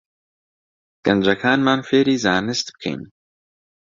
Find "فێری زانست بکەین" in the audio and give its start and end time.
1.87-3.01